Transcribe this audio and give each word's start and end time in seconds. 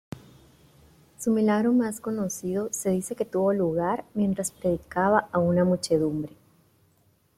Su 1.19 1.29
milagro 1.29 1.73
más 1.73 2.01
conocido 2.01 2.69
se 2.71 2.89
dice 2.89 3.15
que 3.15 3.23
tuvo 3.23 3.53
lugar 3.53 4.03
mientras 4.15 4.51
predicaba 4.51 5.29
a 5.31 5.37
una 5.37 5.63
muchedumbre. 5.63 6.35